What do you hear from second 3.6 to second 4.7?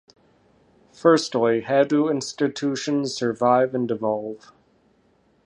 and evolve?